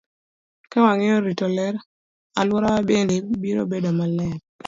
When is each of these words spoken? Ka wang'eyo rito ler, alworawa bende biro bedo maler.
Ka 0.71 0.77
wang'eyo 0.83 1.15
rito 1.27 1.45
ler, 1.55 1.75
alworawa 2.39 2.81
bende 2.89 3.15
biro 3.41 3.63
bedo 3.71 3.89
maler. 3.99 4.37